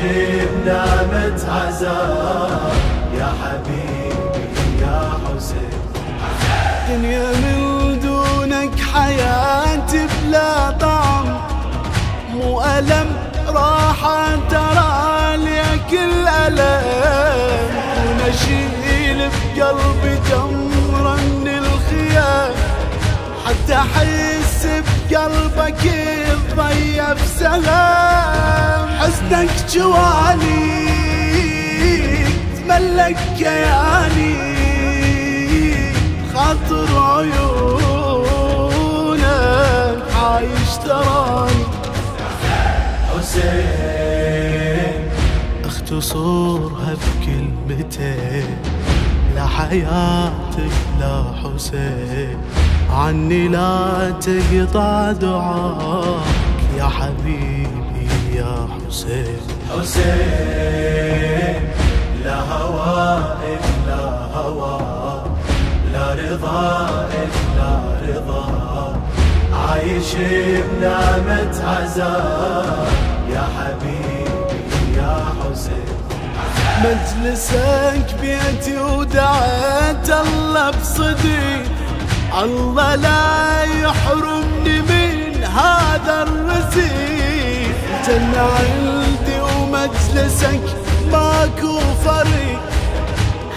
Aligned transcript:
عايش 0.00 0.44
بنعمة 0.52 1.40
عذاب 1.48 2.72
يا 3.18 3.32
حبيبي 3.42 4.82
يا 4.82 5.12
حسين. 5.24 5.80
دنيا 6.88 7.30
من 7.30 8.00
دونك 8.00 8.80
حياتي 8.94 10.06
بلا 10.06 10.70
طعم. 10.70 11.40
مو 12.34 12.62
ألم 12.62 13.16
راحة 13.48 14.36
ترى 14.50 15.36
لي 15.36 15.62
كل 15.90 16.28
ألم 16.28 17.70
ونشيل 18.06 19.28
بقلبي 19.56 20.18
جمرة 20.30 21.16
من 21.16 21.48
الخيام. 21.48 22.52
حتى 23.46 23.74
أحس 23.74 24.66
بقلبك 25.10 25.84
يتضيف 26.56 27.20
سلام 27.38 28.88
حزنك 28.98 29.50
جواني. 29.72 30.86
تملك 32.56 33.18
كياني 33.38 34.34
خاطر 36.34 36.88
عيونك 36.98 37.62
عايش 40.22 40.72
تراني. 40.84 41.64
حسين 43.18 44.96
اختصرها 45.64 46.92
بكلمتين. 46.94 48.56
لا 49.34 49.46
حياتك 49.46 50.76
لا 51.00 51.16
حسين. 51.42 52.38
عني 52.90 53.48
لا 53.48 54.10
تقطع 54.20 55.12
دعاك 55.12 56.45
يا 56.76 56.88
حبيبي 56.98 58.08
يا 58.38 58.54
حسين. 58.74 59.40
حسين 59.72 61.60
لا 62.24 62.38
هوى 62.40 63.02
إلا 63.52 64.02
هوى. 64.34 64.76
لا 65.92 66.06
رضا 66.12 66.64
إلا 67.22 67.70
رضا. 68.06 68.46
عايش 69.52 70.10
بنعمة 70.16 71.56
عذاب 71.64 72.88
يا 73.34 73.44
حبيبي 73.56 74.96
يا 74.96 75.14
حسين. 75.38 75.96
مجلسك 76.84 78.08
بيتي 78.20 78.74
ودعيت 78.78 80.08
الله 80.10 80.70
بصدق 80.70 81.64
الله 82.42 82.94
لا 82.94 83.62
يحرمني 83.62 84.76
من 84.88 85.05
هذا 85.56 86.22
الرزق 86.22 86.96
جنة 88.06 88.42
عندي 88.58 89.36
ومجلسك 89.40 90.64
ماكو 91.12 91.80
فريق. 92.04 92.60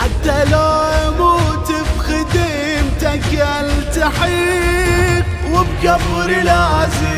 حتى 0.00 0.44
لو 0.50 0.70
أموت 1.08 1.68
بخدمتك 1.96 3.28
التحيق 3.60 5.24
وبقبري 5.52 6.40
لازم 6.42 7.12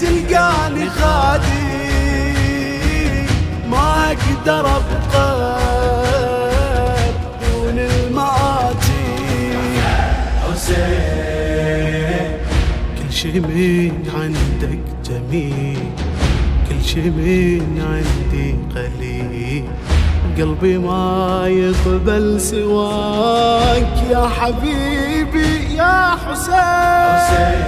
تلقاني 0.00 0.90
خادم. 0.90 1.64
ما 3.70 3.86
أقدر 4.06 4.64
أبقى 4.76 5.30
دون 7.40 7.78
المآتي 7.78 9.06
حسين. 10.42 11.23
شي 13.24 13.40
من 13.40 14.04
عندك 14.14 14.84
جميل 15.04 15.82
كل 16.68 16.80
شي 16.84 17.10
من 17.10 17.80
عندي 17.80 18.54
قليل. 18.74 19.64
قلبي 20.38 20.78
ما 20.78 21.44
يقبل 21.48 22.40
سواك 22.40 23.96
يا 24.10 24.28
حبيبي 24.28 25.74
يا 25.76 26.16
حسين. 26.22 26.54
حسين 27.16 27.64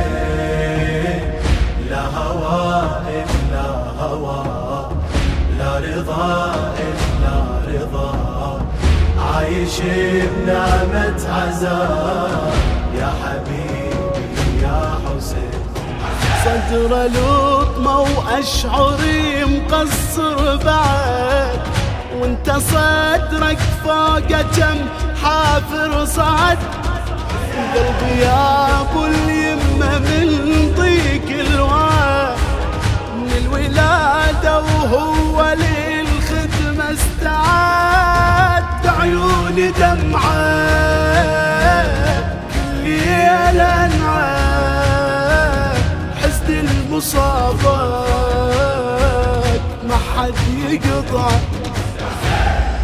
لا 1.90 2.04
هوى 2.16 2.90
إلا 3.08 3.66
هوى 4.00 4.40
لا 5.58 5.72
رضا 5.78 6.54
إلا 6.86 7.36
رضا. 7.72 8.12
عايش 9.18 9.76
بنعمة 9.80 11.20
عذاب 11.28 12.52
يا 12.98 13.10
حبيبي. 13.22 13.55
صدر 16.56 17.06
لطمة 17.06 18.00
وأشعري 18.00 19.44
مقصر 19.44 20.56
بعد 20.56 21.58
وانت 22.20 22.50
صدرك 22.50 23.58
فوق 23.84 24.40
كم 24.56 24.78
حافر 25.22 26.04
صعد. 26.04 26.58
قلبي 27.74 28.20
يا 28.20 28.80
أبو 28.80 29.04
المصابك 47.06 48.10
ما 49.88 49.96
حد 49.96 50.34
يقطع. 50.70 51.30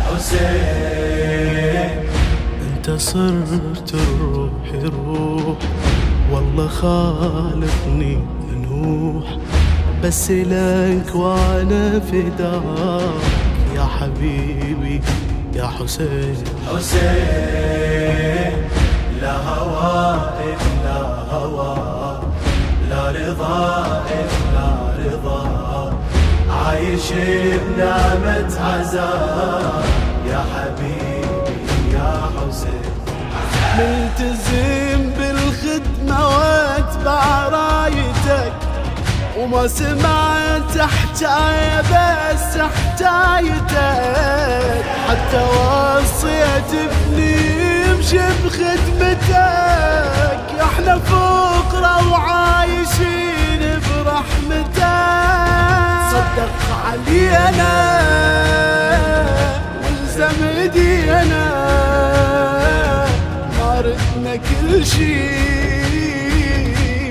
حسين 0.07 1.91
انت 2.63 2.91
صرت 2.91 3.95
الروح 3.95 4.69
روح 4.85 5.59
والله 6.33 6.69
خالقني 6.69 8.19
نوح 8.71 9.39
بس 10.05 10.31
لك 10.31 11.15
وأنا 11.15 12.01
فداك. 12.01 13.23
يا 13.77 13.85
حبيبي 13.85 15.01
يا 15.55 15.67
حسين. 15.67 16.37
حسين 16.77 18.53
عايش 27.03 27.13
بنعمة 27.13 28.53
عذاب 28.61 29.85
يا 30.27 30.45
حبيبي 30.55 31.95
يا 31.95 32.31
حسين. 32.37 32.93
ملتزم 33.79 35.11
بالخدمة 35.19 36.29
واتبع 36.29 37.49
رايتك. 37.49 38.53
وما 39.39 39.67
سمعت 39.69 40.79
حكاية 40.79 41.81
بس 41.81 42.59
حكايتك 42.59 43.83
حتى 45.09 45.41
وصيت 45.43 46.71
ابني 46.75 47.37
يمشي 47.87 48.19
بخدمتك. 48.45 49.72
علينا 56.85 57.73
والزم 59.83 60.45
ايدينا 60.45 61.45
ردنا 63.83 64.37
كل 64.37 64.87
شي 64.87 65.15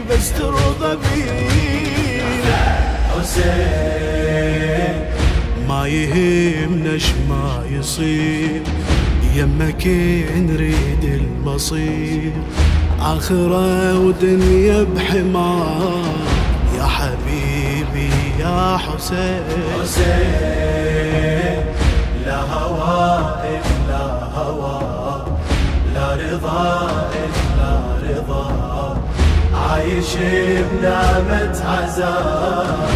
بس 0.09 0.33
ترضى 0.33 0.97
بينا. 0.97 2.61
حسين 3.11 4.95
ما 5.67 5.87
يهمناش 5.87 7.05
ما 7.29 7.63
يصير. 7.71 8.61
يمك 9.35 9.87
نريد 10.35 11.03
المصير. 11.03 12.31
آخرة 12.99 13.99
ودنيا 13.99 14.83
بحمار. 14.83 16.30
حبيبي 16.87 18.11
يا 18.39 18.77
حسين. 18.77 19.43
حسين 19.81 21.65
لا 22.25 22.41
هوى 22.41 23.35
إلا 23.55 24.03
هوى. 24.35 24.79
لا 25.93 26.07
رضا 26.13 26.91
إلا 27.23 27.71
رضا. 28.09 28.45
عايش 29.71 30.11
بنعمة 30.71 31.57
عذاب 31.65 32.90